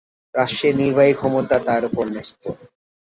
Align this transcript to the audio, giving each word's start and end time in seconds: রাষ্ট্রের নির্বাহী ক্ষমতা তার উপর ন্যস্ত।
রাষ্ট্রের 0.35 0.73
নির্বাহী 0.75 1.13
ক্ষমতা 1.13 1.55
তার 1.67 1.81
উপর 1.89 2.05
ন্যস্ত। 2.07 2.43